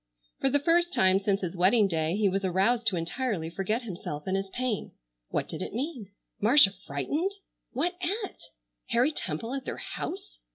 [0.39, 4.25] For the first time since his wedding day he was aroused to entirely forget himself
[4.25, 4.93] and his pain.
[5.29, 6.09] What did it mean?
[6.41, 7.33] Marcia frightened!
[7.73, 8.39] What at?
[8.87, 10.39] Harry Temple at their house!